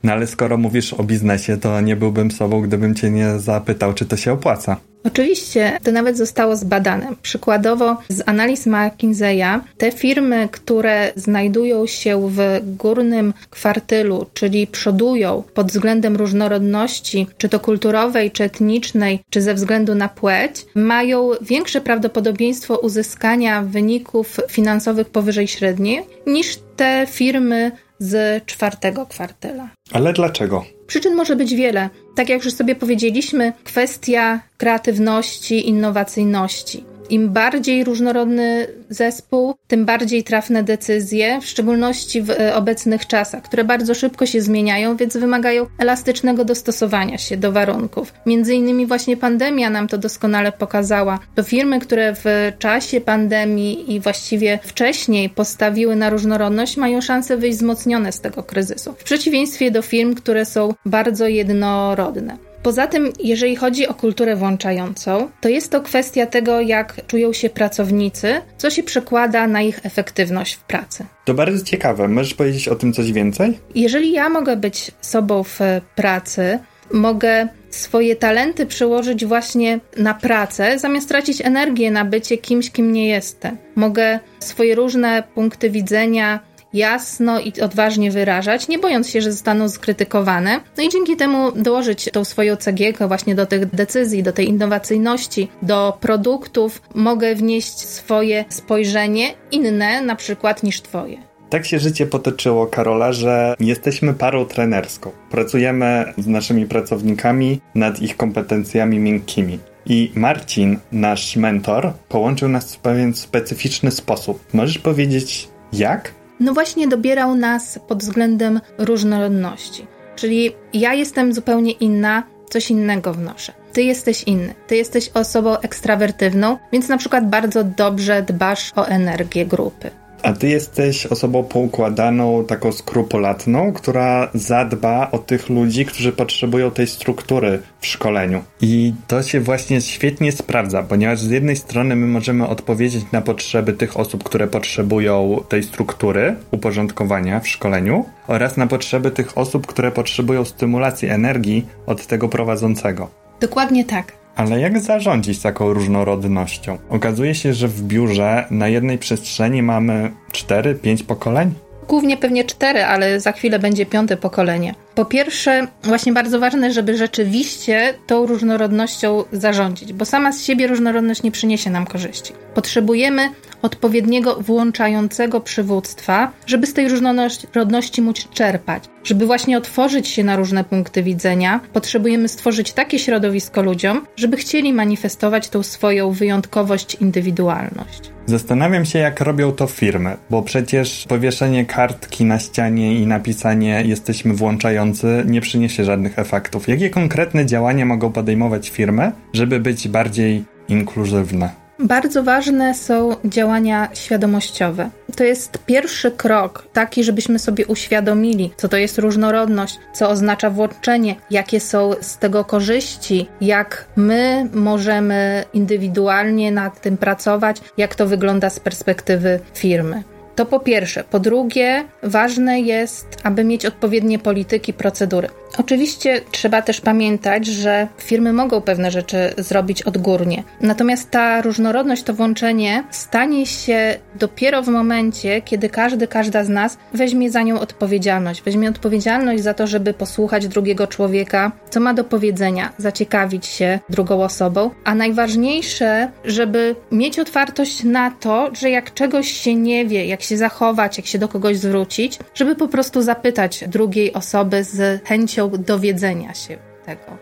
No 0.03 0.11
ale 0.11 0.27
skoro 0.27 0.57
mówisz 0.57 0.93
o 0.93 1.03
biznesie, 1.03 1.57
to 1.57 1.81
nie 1.81 1.95
byłbym 1.95 2.31
sobą, 2.31 2.61
gdybym 2.61 2.95
cię 2.95 3.09
nie 3.09 3.39
zapytał, 3.39 3.93
czy 3.93 4.05
to 4.05 4.17
się 4.17 4.33
opłaca. 4.33 4.77
Oczywiście, 5.03 5.79
to 5.83 5.91
nawet 5.91 6.17
zostało 6.17 6.55
zbadane. 6.55 7.07
Przykładowo 7.21 7.97
z 8.09 8.23
analiz 8.25 8.67
McKinsey'a 8.67 9.59
te 9.77 9.91
firmy, 9.91 10.49
które 10.51 11.11
znajdują 11.15 11.87
się 11.87 12.29
w 12.29 12.59
górnym 12.77 13.33
kwartylu, 13.49 14.25
czyli 14.33 14.67
przodują 14.67 15.43
pod 15.53 15.67
względem 15.67 16.15
różnorodności, 16.15 17.27
czy 17.37 17.49
to 17.49 17.59
kulturowej, 17.59 18.31
czy 18.31 18.43
etnicznej, 18.43 19.19
czy 19.29 19.41
ze 19.41 19.53
względu 19.53 19.95
na 19.95 20.09
płeć, 20.09 20.65
mają 20.75 21.29
większe 21.41 21.81
prawdopodobieństwo 21.81 22.77
uzyskania 22.77 23.61
wyników 23.61 24.39
finansowych 24.49 25.09
powyżej 25.09 25.47
średniej 25.47 26.03
niż 26.27 26.59
te 26.75 27.07
firmy 27.09 27.71
z 28.03 28.45
czwartego 28.45 29.05
kwartela. 29.05 29.69
Ale 29.91 30.13
dlaczego? 30.13 30.65
Przyczyn 30.87 31.15
może 31.15 31.35
być 31.35 31.55
wiele. 31.55 31.89
Tak 32.15 32.29
jak 32.29 32.45
już 32.45 32.53
sobie 32.53 32.75
powiedzieliśmy, 32.75 33.53
kwestia 33.63 34.39
kreatywności, 34.57 35.69
innowacyjności. 35.69 36.83
Im 37.09 37.29
bardziej 37.29 37.83
różnorodny 37.83 38.67
zespół, 38.89 39.55
tym 39.67 39.85
bardziej 39.85 40.23
trafne 40.23 40.63
decyzje, 40.63 41.41
w 41.41 41.45
szczególności 41.45 42.21
w 42.21 42.29
e, 42.29 42.55
obecnych 42.55 43.07
czasach, 43.07 43.43
które 43.43 43.63
bardzo 43.63 43.95
szybko 43.95 44.25
się 44.25 44.41
zmieniają, 44.41 44.95
więc 44.95 45.17
wymagają 45.17 45.65
elastycznego 45.79 46.45
dostosowania 46.45 47.17
się 47.17 47.37
do 47.37 47.51
warunków. 47.51 48.13
Między 48.25 48.55
innymi 48.55 48.85
właśnie 48.85 49.17
pandemia 49.17 49.69
nam 49.69 49.87
to 49.87 49.97
doskonale 49.97 50.51
pokazała. 50.51 51.19
To 51.35 51.43
firmy, 51.43 51.79
które 51.79 52.13
w 52.15 52.51
czasie 52.59 53.01
pandemii 53.01 53.93
i 53.93 53.99
właściwie 53.99 54.59
wcześniej 54.63 55.29
postawiły 55.29 55.95
na 55.95 56.09
różnorodność, 56.09 56.77
mają 56.77 57.01
szansę 57.01 57.37
wyjść 57.37 57.57
wzmocnione 57.57 58.11
z 58.11 58.19
tego 58.19 58.43
kryzysu. 58.43 58.93
W 58.97 59.03
przeciwieństwie 59.03 59.71
do 59.71 59.81
firm, 59.81 60.15
które 60.15 60.45
są 60.45 60.73
bardzo 60.85 61.27
jednorodne. 61.27 62.52
Poza 62.63 62.87
tym, 62.87 63.13
jeżeli 63.19 63.55
chodzi 63.55 63.87
o 63.87 63.93
kulturę 63.93 64.35
włączającą, 64.35 65.29
to 65.41 65.49
jest 65.49 65.71
to 65.71 65.81
kwestia 65.81 66.25
tego, 66.25 66.61
jak 66.61 67.07
czują 67.07 67.33
się 67.33 67.49
pracownicy, 67.49 68.41
co 68.57 68.69
się 68.69 68.83
przekłada 68.83 69.47
na 69.47 69.61
ich 69.61 69.79
efektywność 69.85 70.53
w 70.53 70.63
pracy. 70.63 71.05
To 71.25 71.33
bardzo 71.33 71.65
ciekawe. 71.65 72.07
Możesz 72.07 72.33
powiedzieć 72.33 72.67
o 72.67 72.75
tym 72.75 72.93
coś 72.93 73.11
więcej? 73.11 73.59
Jeżeli 73.75 74.11
ja 74.11 74.29
mogę 74.29 74.55
być 74.55 74.91
sobą 75.01 75.43
w 75.43 75.59
pracy, 75.95 76.59
mogę 76.91 77.47
swoje 77.69 78.15
talenty 78.15 78.65
przełożyć 78.65 79.25
właśnie 79.25 79.79
na 79.97 80.13
pracę, 80.13 80.79
zamiast 80.79 81.09
tracić 81.09 81.41
energię 81.41 81.91
na 81.91 82.05
bycie 82.05 82.37
kimś, 82.37 82.71
kim 82.71 82.91
nie 82.91 83.07
jestem. 83.07 83.57
Mogę 83.75 84.19
swoje 84.39 84.75
różne 84.75 85.23
punkty 85.35 85.69
widzenia 85.69 86.39
jasno 86.73 87.39
i 87.39 87.61
odważnie 87.61 88.11
wyrażać, 88.11 88.67
nie 88.67 88.79
bojąc 88.79 89.09
się, 89.09 89.21
że 89.21 89.31
zostaną 89.31 89.69
skrytykowane. 89.69 90.59
No 90.77 90.83
i 90.83 90.89
dzięki 90.89 91.15
temu 91.15 91.51
dołożyć 91.51 92.09
tą 92.13 92.25
swoją 92.25 92.55
cegiełkę 92.55 93.07
właśnie 93.07 93.35
do 93.35 93.45
tych 93.45 93.75
decyzji, 93.75 94.23
do 94.23 94.33
tej 94.33 94.49
innowacyjności, 94.49 95.47
do 95.61 95.97
produktów. 96.01 96.81
Mogę 96.95 97.35
wnieść 97.35 97.79
swoje 97.79 98.45
spojrzenie 98.49 99.33
inne 99.51 100.01
na 100.01 100.15
przykład 100.15 100.63
niż 100.63 100.81
twoje. 100.81 101.17
Tak 101.49 101.65
się 101.65 101.79
życie 101.79 102.05
potoczyło, 102.05 102.67
Karola, 102.67 103.13
że 103.13 103.55
jesteśmy 103.59 104.13
parą 104.13 104.45
trenerską. 104.45 105.11
Pracujemy 105.29 106.13
z 106.17 106.27
naszymi 106.27 106.65
pracownikami 106.65 107.61
nad 107.75 108.01
ich 108.01 108.17
kompetencjami 108.17 108.99
miękkimi. 108.99 109.59
I 109.85 110.11
Marcin, 110.15 110.79
nasz 110.91 111.35
mentor, 111.35 111.93
połączył 112.09 112.49
nas 112.49 112.75
w 112.75 112.79
pewien 112.79 113.13
specyficzny 113.13 113.91
sposób. 113.91 114.45
Możesz 114.53 114.77
powiedzieć, 114.77 115.47
jak? 115.73 116.13
No 116.39 116.53
właśnie 116.53 116.87
dobierał 116.87 117.35
nas 117.35 117.79
pod 117.87 117.99
względem 117.99 118.61
różnorodności. 118.77 119.87
Czyli 120.15 120.51
ja 120.73 120.93
jestem 120.93 121.33
zupełnie 121.33 121.71
inna, 121.71 122.23
coś 122.49 122.71
innego 122.71 123.13
wnoszę. 123.13 123.53
Ty 123.73 123.83
jesteś 123.83 124.23
inny, 124.23 124.55
ty 124.67 124.75
jesteś 124.75 125.09
osobą 125.13 125.57
ekstrawertywną, 125.57 126.57
więc 126.71 126.89
na 126.89 126.97
przykład 126.97 127.29
bardzo 127.29 127.63
dobrze 127.63 128.21
dbasz 128.21 128.71
o 128.75 128.87
energię 128.87 129.45
grupy. 129.45 129.91
A 130.23 130.33
ty 130.33 130.49
jesteś 130.49 131.05
osobą 131.05 131.43
poukładaną, 131.43 132.45
taką 132.45 132.71
skrupulatną, 132.71 133.73
która 133.73 134.29
zadba 134.33 135.11
o 135.11 135.17
tych 135.17 135.49
ludzi, 135.49 135.85
którzy 135.85 136.11
potrzebują 136.11 136.71
tej 136.71 136.87
struktury 136.87 137.59
w 137.79 137.87
szkoleniu. 137.87 138.43
I 138.61 138.93
to 139.07 139.23
się 139.23 139.39
właśnie 139.39 139.81
świetnie 139.81 140.31
sprawdza, 140.31 140.83
ponieważ 140.83 141.19
z 141.19 141.29
jednej 141.29 141.55
strony 141.55 141.95
my 141.95 142.07
możemy 142.07 142.47
odpowiedzieć 142.47 143.05
na 143.11 143.21
potrzeby 143.21 143.73
tych 143.73 143.99
osób, 143.99 144.23
które 144.23 144.47
potrzebują 144.47 145.43
tej 145.49 145.63
struktury, 145.63 146.35
uporządkowania 146.51 147.39
w 147.39 147.47
szkoleniu, 147.47 148.05
oraz 148.27 148.57
na 148.57 148.67
potrzeby 148.67 149.11
tych 149.11 149.37
osób, 149.37 149.67
które 149.67 149.91
potrzebują 149.91 150.45
stymulacji 150.45 151.09
energii 151.09 151.67
od 151.85 152.07
tego 152.07 152.29
prowadzącego. 152.29 153.09
Dokładnie 153.39 153.85
tak. 153.85 154.22
Ale 154.35 154.59
jak 154.59 154.79
zarządzić 154.79 155.41
taką 155.41 155.73
różnorodnością? 155.73 156.77
Okazuje 156.89 157.35
się, 157.35 157.53
że 157.53 157.67
w 157.67 157.81
biurze 157.81 158.47
na 158.51 158.67
jednej 158.67 158.97
przestrzeni 158.97 159.63
mamy 159.63 160.11
4-5 160.31 161.03
pokoleń? 161.03 161.53
Głównie 161.87 162.17
pewnie 162.17 162.43
cztery, 162.43 162.83
ale 162.83 163.19
za 163.19 163.31
chwilę 163.31 163.59
będzie 163.59 163.85
piąte 163.85 164.17
pokolenie. 164.17 164.75
Po 164.95 165.05
pierwsze, 165.05 165.67
właśnie 165.83 166.13
bardzo 166.13 166.39
ważne, 166.39 166.73
żeby 166.73 166.97
rzeczywiście 166.97 167.93
tą 168.07 168.25
różnorodnością 168.25 169.23
zarządzić, 169.31 169.93
bo 169.93 170.05
sama 170.05 170.31
z 170.31 170.43
siebie 170.43 170.67
różnorodność 170.67 171.23
nie 171.23 171.31
przyniesie 171.31 171.69
nam 171.69 171.85
korzyści. 171.85 172.33
Potrzebujemy 172.53 173.29
odpowiedniego 173.61 174.35
włączającego 174.35 175.41
przywództwa, 175.41 176.31
żeby 176.45 176.67
z 176.67 176.73
tej 176.73 176.89
różnorodności 176.89 178.01
móc 178.01 178.29
czerpać. 178.29 178.83
Żeby 179.03 179.25
właśnie 179.25 179.57
otworzyć 179.57 180.07
się 180.07 180.23
na 180.23 180.35
różne 180.35 180.63
punkty 180.63 181.03
widzenia, 181.03 181.59
potrzebujemy 181.73 182.27
stworzyć 182.27 182.73
takie 182.73 182.99
środowisko 182.99 183.61
ludziom, 183.61 184.05
żeby 184.17 184.37
chcieli 184.37 184.73
manifestować 184.73 185.49
tą 185.49 185.63
swoją 185.63 186.11
wyjątkowość, 186.11 186.95
indywidualność. 186.95 188.13
Zastanawiam 188.25 188.85
się, 188.85 188.99
jak 188.99 189.21
robią 189.21 189.51
to 189.51 189.67
firmy, 189.67 190.17
bo 190.29 190.41
przecież 190.41 191.05
powieszenie 191.09 191.65
kartki 191.65 192.25
na 192.25 192.39
ścianie 192.39 192.99
i 192.99 193.07
napisanie 193.07 193.83
jesteśmy 193.85 194.33
włączający 194.33 194.82
nie 195.25 195.41
przyniesie 195.41 195.83
żadnych 195.83 196.19
efektów. 196.19 196.67
Jakie 196.67 196.89
konkretne 196.89 197.45
działania 197.45 197.85
mogą 197.85 198.11
podejmować 198.11 198.69
firmy, 198.69 199.11
żeby 199.33 199.59
być 199.59 199.87
bardziej 199.87 200.45
inkluzywne? 200.69 201.63
Bardzo 201.79 202.23
ważne 202.23 202.75
są 202.75 203.15
działania 203.25 203.89
świadomościowe. 203.93 204.89
To 205.15 205.23
jest 205.23 205.57
pierwszy 205.65 206.11
krok, 206.11 206.67
taki, 206.73 207.03
żebyśmy 207.03 207.39
sobie 207.39 207.65
uświadomili, 207.65 208.51
co 208.57 208.69
to 208.69 208.77
jest 208.77 208.97
różnorodność, 208.97 209.79
co 209.93 210.09
oznacza 210.09 210.49
włączenie, 210.49 211.15
jakie 211.31 211.59
są 211.59 211.91
z 212.01 212.17
tego 212.17 212.45
korzyści, 212.45 213.27
jak 213.41 213.85
my 213.95 214.49
możemy 214.53 215.43
indywidualnie 215.53 216.51
nad 216.51 216.81
tym 216.81 216.97
pracować, 216.97 217.61
jak 217.77 217.95
to 217.95 218.07
wygląda 218.07 218.49
z 218.49 218.59
perspektywy 218.59 219.39
firmy. 219.53 220.03
To 220.35 220.45
po 220.45 220.59
pierwsze. 220.59 221.03
Po 221.03 221.19
drugie, 221.19 221.83
ważne 222.03 222.61
jest, 222.61 223.07
aby 223.23 223.43
mieć 223.43 223.65
odpowiednie 223.65 224.19
polityki, 224.19 224.73
procedury. 224.73 225.27
Oczywiście 225.57 226.21
trzeba 226.31 226.61
też 226.61 226.81
pamiętać, 226.81 227.45
że 227.45 227.87
firmy 227.97 228.33
mogą 228.33 228.61
pewne 228.61 228.91
rzeczy 228.91 229.33
zrobić 229.37 229.81
odgórnie. 229.81 230.43
Natomiast 230.61 231.11
ta 231.11 231.41
różnorodność, 231.41 232.03
to 232.03 232.13
włączenie 232.13 232.83
stanie 232.91 233.45
się 233.45 233.97
dopiero 234.15 234.63
w 234.63 234.67
momencie, 234.67 235.41
kiedy 235.41 235.69
każdy, 235.69 236.07
każda 236.07 236.43
z 236.43 236.49
nas 236.49 236.77
weźmie 236.93 237.31
za 237.31 237.41
nią 237.41 237.59
odpowiedzialność. 237.59 238.41
Weźmie 238.41 238.69
odpowiedzialność 238.69 239.43
za 239.43 239.53
to, 239.53 239.67
żeby 239.67 239.93
posłuchać 239.93 240.47
drugiego 240.47 240.87
człowieka, 240.87 241.51
co 241.69 241.79
ma 241.79 241.93
do 241.93 242.03
powiedzenia, 242.03 242.73
zaciekawić 242.77 243.45
się 243.45 243.79
drugą 243.89 244.23
osobą, 244.23 244.69
a 244.83 244.95
najważniejsze, 244.95 246.11
żeby 246.25 246.75
mieć 246.91 247.19
otwartość 247.19 247.83
na 247.83 248.11
to, 248.11 248.49
że 248.53 248.69
jak 248.69 248.93
czegoś 248.93 249.31
się 249.31 249.55
nie 249.55 249.85
wie, 249.85 250.05
jak 250.05 250.22
się 250.23 250.37
zachować, 250.37 250.97
jak 250.97 251.07
się 251.07 251.19
do 251.19 251.27
kogoś 251.27 251.57
zwrócić, 251.57 252.19
żeby 252.33 252.55
po 252.55 252.67
prostu 252.67 253.01
zapytać 253.01 253.63
drugiej 253.67 254.13
osoby 254.13 254.63
z 254.63 255.05
chęcią 255.07 255.49
dowiedzenia 255.49 256.33
się 256.33 256.57
tego. 256.85 257.17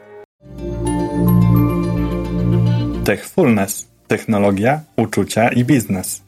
Techfulness. 3.03 3.87
Technologia, 4.07 4.81
uczucia 4.97 5.49
i 5.49 5.63
biznes. 5.63 6.21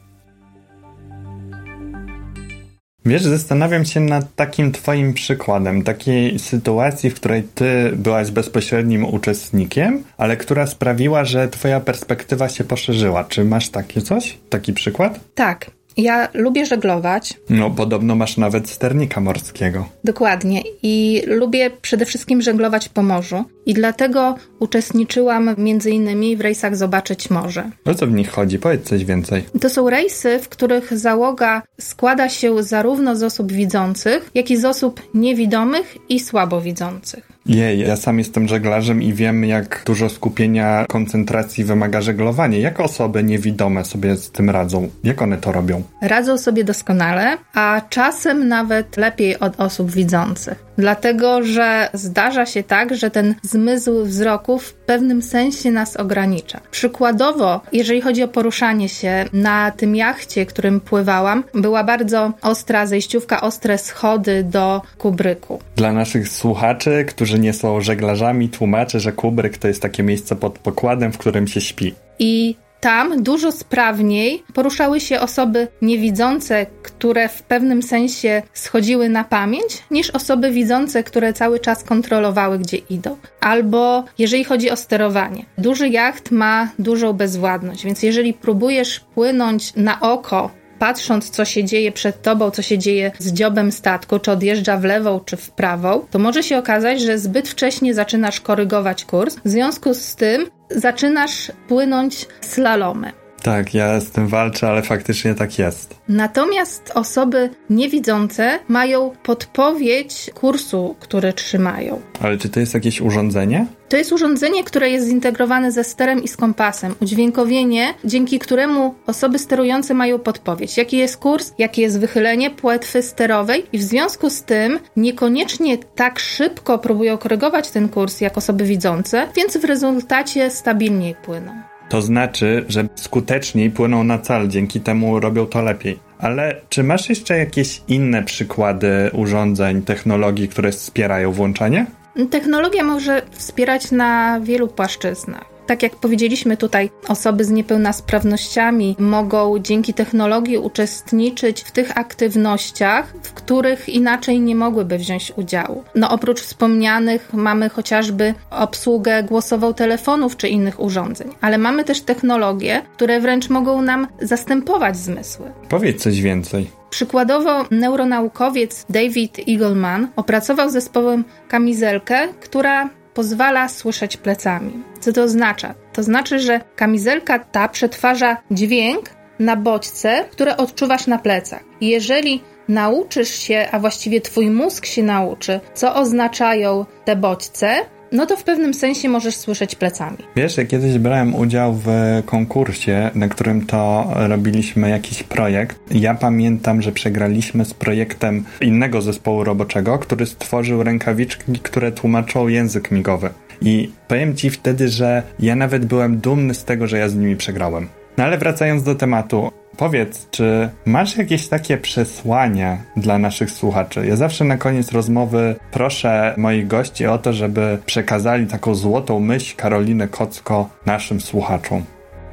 Wiesz, 3.06 3.22
zastanawiam 3.22 3.84
się 3.84 4.00
nad 4.00 4.34
takim 4.34 4.72
Twoim 4.72 5.14
przykładem, 5.14 5.82
takiej 5.82 6.38
sytuacji, 6.38 7.10
w 7.10 7.14
której 7.14 7.42
Ty 7.42 7.92
byłaś 7.96 8.30
bezpośrednim 8.30 9.04
uczestnikiem, 9.04 10.04
ale 10.16 10.36
która 10.36 10.66
sprawiła, 10.66 11.24
że 11.24 11.48
Twoja 11.48 11.80
perspektywa 11.80 12.48
się 12.48 12.64
poszerzyła. 12.64 13.24
Czy 13.24 13.44
masz 13.44 13.68
takie 13.68 14.00
coś? 14.00 14.38
Taki 14.48 14.72
przykład? 14.72 15.20
Tak. 15.34 15.70
Ja 15.96 16.28
lubię 16.34 16.66
żeglować. 16.66 17.34
No, 17.50 17.70
podobno 17.70 18.14
masz 18.14 18.36
nawet 18.36 18.70
sternika 18.70 19.20
morskiego. 19.20 19.88
Dokładnie. 20.04 20.62
I 20.82 21.22
lubię 21.26 21.70
przede 21.82 22.06
wszystkim 22.06 22.42
żeglować 22.42 22.88
po 22.88 23.02
morzu. 23.02 23.44
I 23.66 23.74
dlatego 23.74 24.34
uczestniczyłam 24.58 25.54
między 25.58 25.90
innymi 25.90 26.36
w 26.36 26.40
rejsach 26.40 26.76
Zobaczyć 26.76 27.30
Morze. 27.30 27.70
O 27.84 27.94
co 27.94 28.06
w 28.06 28.12
nich 28.12 28.30
chodzi? 28.30 28.58
Powiedz 28.58 28.88
coś 28.88 29.04
więcej. 29.04 29.44
To 29.60 29.70
są 29.70 29.90
rejsy, 29.90 30.38
w 30.38 30.48
których 30.48 30.98
załoga 30.98 31.62
składa 31.80 32.28
się 32.28 32.62
zarówno 32.62 33.16
z 33.16 33.22
osób 33.22 33.52
widzących, 33.52 34.30
jak 34.34 34.50
i 34.50 34.56
z 34.56 34.64
osób 34.64 35.02
niewidomych 35.14 35.96
i 36.08 36.20
słabowidzących. 36.20 37.33
Jej, 37.46 37.80
ja 37.80 37.96
sam 37.96 38.18
jestem 38.18 38.48
żeglarzem 38.48 39.02
i 39.02 39.12
wiem, 39.12 39.44
jak 39.44 39.82
dużo 39.86 40.08
skupienia, 40.08 40.84
koncentracji 40.88 41.64
wymaga 41.64 42.00
żeglowanie. 42.00 42.60
Jak 42.60 42.80
osoby 42.80 43.24
niewidome 43.24 43.84
sobie 43.84 44.16
z 44.16 44.30
tym 44.30 44.50
radzą? 44.50 44.88
Jak 45.04 45.22
one 45.22 45.36
to 45.36 45.52
robią? 45.52 45.82
Radzą 46.02 46.38
sobie 46.38 46.64
doskonale, 46.64 47.36
a 47.54 47.80
czasem 47.90 48.48
nawet 48.48 48.96
lepiej 48.96 49.38
od 49.38 49.60
osób 49.60 49.90
widzących. 49.90 50.64
Dlatego, 50.78 51.42
że 51.42 51.88
zdarza 51.92 52.46
się 52.46 52.62
tak, 52.62 52.96
że 52.96 53.10
ten 53.10 53.34
zmysł 53.42 54.04
wzroku 54.04 54.58
w 54.58 54.72
pewnym 54.72 55.22
sensie 55.22 55.70
nas 55.70 55.96
ogranicza. 55.96 56.60
Przykładowo, 56.70 57.60
jeżeli 57.72 58.00
chodzi 58.00 58.22
o 58.22 58.28
poruszanie 58.28 58.88
się 58.88 59.24
na 59.32 59.70
tym 59.70 59.96
jachcie, 59.96 60.46
którym 60.46 60.80
pływałam, 60.80 61.44
była 61.54 61.84
bardzo 61.84 62.32
ostra 62.42 62.86
zejściówka, 62.86 63.40
ostre 63.40 63.78
schody 63.78 64.44
do 64.44 64.82
kubryku. 64.98 65.60
Dla 65.76 65.92
naszych 65.92 66.28
słuchaczy, 66.28 67.04
którzy 67.08 67.38
nie 67.38 67.52
są 67.52 67.80
żeglarzami, 67.80 68.48
tłumaczę, 68.48 69.00
że 69.00 69.12
kubryk 69.12 69.58
to 69.58 69.68
jest 69.68 69.82
takie 69.82 70.02
miejsce 70.02 70.36
pod 70.36 70.58
pokładem, 70.58 71.12
w 71.12 71.18
którym 71.18 71.48
się 71.48 71.60
śpi. 71.60 71.94
I 72.18 72.56
tam 72.84 73.22
dużo 73.22 73.52
sprawniej 73.52 74.42
poruszały 74.54 75.00
się 75.00 75.20
osoby 75.20 75.68
niewidzące, 75.82 76.66
które 76.82 77.28
w 77.28 77.42
pewnym 77.42 77.82
sensie 77.82 78.42
schodziły 78.52 79.08
na 79.08 79.24
pamięć, 79.24 79.82
niż 79.90 80.10
osoby 80.10 80.50
widzące, 80.50 81.04
które 81.04 81.32
cały 81.32 81.60
czas 81.60 81.84
kontrolowały, 81.84 82.58
gdzie 82.58 82.76
idą. 82.76 83.16
Albo 83.40 84.04
jeżeli 84.18 84.44
chodzi 84.44 84.70
o 84.70 84.76
sterowanie. 84.76 85.44
Duży 85.58 85.88
jacht 85.88 86.30
ma 86.30 86.68
dużą 86.78 87.12
bezwładność, 87.12 87.84
więc 87.84 88.02
jeżeli 88.02 88.34
próbujesz 88.34 89.00
płynąć 89.00 89.76
na 89.76 90.00
oko 90.00 90.50
patrząc, 90.78 91.30
co 91.30 91.44
się 91.44 91.64
dzieje 91.64 91.92
przed 91.92 92.22
tobą, 92.22 92.50
co 92.50 92.62
się 92.62 92.78
dzieje 92.78 93.12
z 93.18 93.32
dziobem 93.32 93.72
statku, 93.72 94.18
czy 94.18 94.32
odjeżdża 94.32 94.76
w 94.76 94.84
lewą, 94.84 95.20
czy 95.24 95.36
w 95.36 95.50
prawą, 95.50 96.06
to 96.10 96.18
może 96.18 96.42
się 96.42 96.58
okazać, 96.58 97.00
że 97.00 97.18
zbyt 97.18 97.48
wcześnie 97.48 97.94
zaczynasz 97.94 98.40
korygować 98.40 99.04
kurs. 99.04 99.36
W 99.44 99.48
związku 99.48 99.94
z 99.94 100.16
tym 100.16 100.46
zaczynasz 100.74 101.52
płynąć 101.68 102.26
slalomem. 102.40 103.23
Tak, 103.44 103.74
ja 103.74 104.00
z 104.00 104.10
tym 104.10 104.28
walczę, 104.28 104.68
ale 104.68 104.82
faktycznie 104.82 105.34
tak 105.34 105.58
jest. 105.58 105.96
Natomiast 106.08 106.92
osoby 106.94 107.50
niewidzące 107.70 108.58
mają 108.68 109.10
podpowiedź 109.22 110.30
kursu, 110.34 110.96
który 111.00 111.32
trzymają. 111.32 112.00
Ale 112.20 112.38
czy 112.38 112.48
to 112.48 112.60
jest 112.60 112.74
jakieś 112.74 113.00
urządzenie? 113.00 113.66
To 113.88 113.96
jest 113.96 114.12
urządzenie, 114.12 114.64
które 114.64 114.90
jest 114.90 115.08
zintegrowane 115.08 115.72
ze 115.72 115.84
sterem 115.84 116.22
i 116.22 116.28
z 116.28 116.36
kompasem. 116.36 116.94
Udźwiękowienie, 117.02 117.94
dzięki 118.04 118.38
któremu 118.38 118.94
osoby 119.06 119.38
sterujące 119.38 119.94
mają 119.94 120.18
podpowiedź, 120.18 120.76
jaki 120.76 120.96
jest 120.96 121.16
kurs, 121.16 121.52
jakie 121.58 121.82
jest 121.82 122.00
wychylenie 122.00 122.50
płetwy 122.50 123.02
sterowej 123.02 123.66
i 123.72 123.78
w 123.78 123.82
związku 123.82 124.30
z 124.30 124.42
tym 124.42 124.78
niekoniecznie 124.96 125.78
tak 125.78 126.18
szybko 126.18 126.78
próbują 126.78 127.18
korygować 127.18 127.70
ten 127.70 127.88
kurs 127.88 128.20
jak 128.20 128.38
osoby 128.38 128.64
widzące, 128.64 129.28
więc 129.36 129.56
w 129.56 129.64
rezultacie 129.64 130.50
stabilniej 130.50 131.14
płyną. 131.14 131.73
To 131.94 132.02
znaczy, 132.02 132.64
że 132.68 132.88
skuteczniej 132.94 133.70
płyną 133.70 134.04
na 134.04 134.18
cal, 134.18 134.48
dzięki 134.48 134.80
temu 134.80 135.20
robią 135.20 135.46
to 135.46 135.62
lepiej. 135.62 135.98
Ale 136.18 136.60
czy 136.68 136.82
masz 136.82 137.08
jeszcze 137.08 137.38
jakieś 137.38 137.82
inne 137.88 138.22
przykłady 138.22 139.10
urządzeń, 139.12 139.82
technologii, 139.82 140.48
które 140.48 140.72
wspierają 140.72 141.32
włączanie? 141.32 141.86
Technologia 142.30 142.84
może 142.84 143.22
wspierać 143.30 143.90
na 143.90 144.40
wielu 144.40 144.68
płaszczyznach. 144.68 145.53
Tak 145.66 145.82
jak 145.82 145.96
powiedzieliśmy 145.96 146.56
tutaj, 146.56 146.90
osoby 147.08 147.44
z 147.44 147.50
niepełnosprawnościami 147.50 148.96
mogą 148.98 149.58
dzięki 149.58 149.94
technologii 149.94 150.58
uczestniczyć 150.58 151.60
w 151.60 151.70
tych 151.70 151.98
aktywnościach, 151.98 153.14
w 153.22 153.32
których 153.32 153.88
inaczej 153.88 154.40
nie 154.40 154.54
mogłyby 154.54 154.98
wziąć 154.98 155.32
udziału. 155.36 155.84
No 155.94 156.10
oprócz 156.10 156.40
wspomnianych 156.40 157.32
mamy 157.32 157.68
chociażby 157.68 158.34
obsługę 158.50 159.22
głosową 159.22 159.74
telefonów 159.74 160.36
czy 160.36 160.48
innych 160.48 160.80
urządzeń, 160.80 161.28
ale 161.40 161.58
mamy 161.58 161.84
też 161.84 162.00
technologie, 162.00 162.82
które 162.96 163.20
wręcz 163.20 163.48
mogą 163.50 163.82
nam 163.82 164.06
zastępować 164.20 164.96
zmysły. 164.96 165.52
Powiedz 165.68 166.02
coś 166.02 166.20
więcej. 166.20 166.70
Przykładowo 166.90 167.64
neuronaukowiec 167.70 168.86
David 168.90 169.38
Eagleman 169.48 170.08
opracował 170.16 170.70
zespołem 170.70 171.24
kamizelkę, 171.48 172.28
która 172.40 172.90
pozwala 173.14 173.68
słyszeć 173.68 174.16
plecami. 174.16 174.82
Co 175.00 175.12
to 175.12 175.22
oznacza? 175.22 175.74
To 175.92 176.02
znaczy, 176.02 176.38
że 176.38 176.60
kamizelka 176.76 177.38
ta 177.38 177.68
przetwarza 177.68 178.36
dźwięk 178.50 179.10
na 179.38 179.56
bodźce, 179.56 180.24
które 180.30 180.56
odczuwasz 180.56 181.06
na 181.06 181.18
plecach. 181.18 181.64
Jeżeli 181.80 182.42
nauczysz 182.68 183.38
się, 183.38 183.68
a 183.72 183.78
właściwie 183.78 184.20
twój 184.20 184.50
mózg 184.50 184.86
się 184.86 185.02
nauczy, 185.02 185.60
co 185.74 185.94
oznaczają 185.94 186.86
te 187.04 187.16
bodźce, 187.16 187.76
no 188.14 188.26
to 188.26 188.36
w 188.36 188.44
pewnym 188.44 188.74
sensie 188.74 189.08
możesz 189.08 189.36
słyszeć 189.36 189.74
plecami. 189.74 190.18
Wiesz, 190.36 190.56
ja 190.56 190.64
kiedyś 190.64 190.98
brałem 190.98 191.34
udział 191.34 191.74
w 191.74 191.86
konkursie, 192.26 193.10
na 193.14 193.28
którym 193.28 193.66
to 193.66 194.10
robiliśmy 194.14 194.90
jakiś 194.90 195.22
projekt. 195.22 195.78
Ja 195.90 196.14
pamiętam, 196.14 196.82
że 196.82 196.92
przegraliśmy 196.92 197.64
z 197.64 197.74
projektem 197.74 198.44
innego 198.60 199.02
zespołu 199.02 199.44
roboczego, 199.44 199.98
który 199.98 200.26
stworzył 200.26 200.82
rękawiczki, 200.82 201.52
które 201.62 201.92
tłumaczą 201.92 202.48
język 202.48 202.90
migowy. 202.90 203.30
I 203.62 203.90
powiem 204.08 204.36
ci 204.36 204.50
wtedy, 204.50 204.88
że 204.88 205.22
ja 205.40 205.56
nawet 205.56 205.84
byłem 205.84 206.18
dumny 206.18 206.54
z 206.54 206.64
tego, 206.64 206.86
że 206.86 206.98
ja 206.98 207.08
z 207.08 207.16
nimi 207.16 207.36
przegrałem. 207.36 207.88
No 208.18 208.24
ale 208.24 208.38
wracając 208.38 208.82
do 208.82 208.94
tematu, 208.94 209.50
Powiedz, 209.76 210.26
czy 210.30 210.68
masz 210.86 211.16
jakieś 211.16 211.48
takie 211.48 211.78
przesłania 211.78 212.78
dla 212.96 213.18
naszych 213.18 213.50
słuchaczy? 213.50 214.06
Ja 214.06 214.16
zawsze 214.16 214.44
na 214.44 214.56
koniec 214.56 214.92
rozmowy 214.92 215.56
proszę 215.70 216.34
moich 216.36 216.66
gości 216.66 217.06
o 217.06 217.18
to, 217.18 217.32
żeby 217.32 217.78
przekazali 217.86 218.46
taką 218.46 218.74
złotą 218.74 219.20
myśl 219.20 219.56
Karoliny 219.56 220.08
Kocko 220.08 220.68
naszym 220.86 221.20
słuchaczom. 221.20 221.84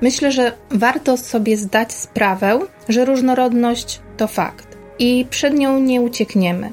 Myślę, 0.02 0.32
że 0.32 0.52
warto 0.72 1.18
sobie 1.18 1.58
zdać 1.58 1.94
sprawę, 1.94 2.60
że 2.90 3.06
różnorodność 3.06 4.00
to 4.18 4.28
fakt 4.28 4.78
i 5.00 5.26
przed 5.30 5.54
nią 5.54 5.80
nie 5.80 6.02
uciekniemy. 6.02 6.72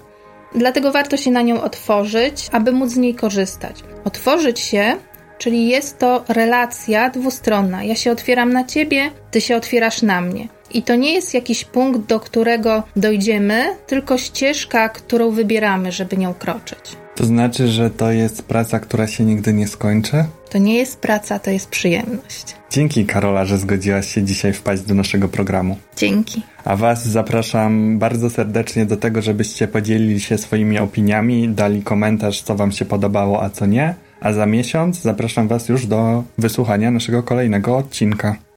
Dlatego 0.55 0.93
warto 0.93 1.17
się 1.17 1.31
na 1.31 1.43
nią 1.43 1.63
otworzyć, 1.63 2.49
aby 2.53 2.73
móc 2.73 2.91
z 2.91 2.97
niej 2.97 3.15
korzystać. 3.15 3.85
Otworzyć 4.05 4.61
się 4.61 4.97
Czyli 5.39 5.69
jest 5.69 5.99
to 5.99 6.25
relacja 6.29 7.11
dwustronna. 7.11 7.85
Ja 7.85 7.95
się 7.95 8.13
otwieram 8.13 8.53
na 8.53 8.65
ciebie, 8.65 9.11
ty 9.31 9.41
się 9.41 9.57
otwierasz 9.57 10.03
na 10.03 10.21
mnie. 10.21 10.49
I 10.71 10.83
to 10.83 10.97
nie 10.97 11.13
jest 11.13 11.35
jakiś 11.35 11.65
punkt, 11.65 12.01
do 12.01 12.21
którego 12.21 12.83
dojdziemy, 12.97 13.65
tylko 13.87 14.19
ścieżka, 14.19 14.89
którą 14.89 15.31
wybieramy, 15.31 15.93
żeby 15.93 16.17
nią 16.17 16.35
kroczyć. 16.35 16.97
To 17.15 17.27
znaczy, 17.27 17.69
że 17.69 17.91
to 17.91 18.13
jest 18.13 18.43
praca, 18.43 18.81
która 18.81 19.07
się 19.07 19.25
nigdy 19.25 19.53
nie 19.53 19.69
skończy? 19.69 20.25
To 20.51 20.59
nie 20.59 20.75
jest 20.75 21.01
praca, 21.01 21.39
to 21.39 21.51
jest 21.51 21.69
przyjemność. 21.69 22.45
Dzięki 22.71 23.07
Karola, 23.07 23.45
że 23.45 23.59
zgodziłaś 23.59 24.15
się 24.15 24.23
dzisiaj 24.23 24.53
wpaść 24.53 24.83
do 24.83 24.95
naszego 24.95 25.29
programu. 25.29 25.77
Dzięki. 25.97 26.43
A 26.65 26.77
Was 26.77 27.09
zapraszam 27.09 27.99
bardzo 27.99 28.31
serdecznie 28.31 28.87
do 28.87 28.97
tego, 28.97 29.23
żebyście 29.23 29.69
podzielili 29.69 30.21
się 30.21 30.39
swoimi 30.39 30.79
opiniami, 30.79 31.49
dali 31.49 31.83
komentarz, 31.83 32.43
co 32.43 32.55
Wam 32.55 32.73
się 32.73 32.85
podobało, 32.85 33.43
a 33.43 33.51
co 33.51 33.67
nie. 33.67 33.95
A 34.21 34.33
za 34.33 34.47
miesiąc 34.47 35.03
zapraszam 35.03 35.49
Was 35.49 35.69
już 35.69 35.87
do 35.87 36.25
wysłuchania 36.39 36.91
naszego 36.91 37.23
kolejnego 37.23 37.77
odcinka. 37.77 38.48